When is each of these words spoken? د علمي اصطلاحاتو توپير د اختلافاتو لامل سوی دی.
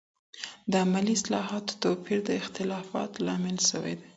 د 0.71 0.73
علمي 0.83 1.13
اصطلاحاتو 1.17 1.79
توپير 1.83 2.19
د 2.25 2.29
اختلافاتو 2.41 3.23
لامل 3.27 3.57
سوی 3.69 3.93
دی. 3.99 4.07